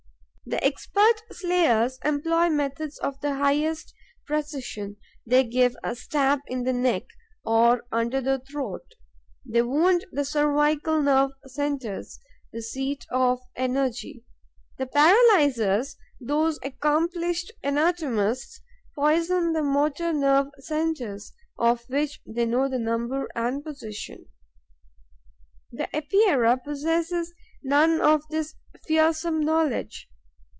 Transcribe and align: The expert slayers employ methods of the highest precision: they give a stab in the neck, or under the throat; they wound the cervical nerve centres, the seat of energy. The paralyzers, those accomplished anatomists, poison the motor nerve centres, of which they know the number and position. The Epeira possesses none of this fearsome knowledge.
The 0.43 0.61
expert 0.65 1.21
slayers 1.31 1.97
employ 2.03 2.49
methods 2.49 2.97
of 2.97 3.17
the 3.21 3.35
highest 3.35 3.93
precision: 4.25 4.97
they 5.25 5.45
give 5.45 5.77
a 5.81 5.95
stab 5.95 6.39
in 6.47 6.63
the 6.63 6.73
neck, 6.73 7.03
or 7.45 7.85
under 7.89 8.19
the 8.19 8.39
throat; 8.39 8.95
they 9.45 9.61
wound 9.61 10.05
the 10.11 10.25
cervical 10.25 11.01
nerve 11.01 11.31
centres, 11.45 12.19
the 12.51 12.61
seat 12.61 13.05
of 13.11 13.39
energy. 13.55 14.25
The 14.77 14.87
paralyzers, 14.87 15.95
those 16.19 16.59
accomplished 16.65 17.53
anatomists, 17.63 18.59
poison 18.95 19.53
the 19.53 19.63
motor 19.63 20.11
nerve 20.11 20.47
centres, 20.59 21.31
of 21.57 21.87
which 21.87 22.19
they 22.25 22.45
know 22.45 22.67
the 22.67 22.79
number 22.79 23.29
and 23.35 23.63
position. 23.63 24.25
The 25.71 25.87
Epeira 25.95 26.57
possesses 26.57 27.33
none 27.63 28.01
of 28.01 28.27
this 28.29 28.55
fearsome 28.85 29.39
knowledge. 29.39 30.09